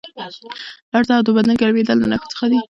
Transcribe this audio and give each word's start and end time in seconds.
لړزه 0.91 1.13
او 1.17 1.23
د 1.25 1.29
بدن 1.37 1.53
ګرمېدل 1.61 1.97
د 1.99 2.03
نښو 2.11 2.27
څخه 2.33 2.45
دي. 2.51 2.59